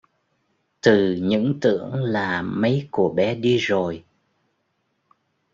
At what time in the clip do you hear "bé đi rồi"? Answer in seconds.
3.15-4.03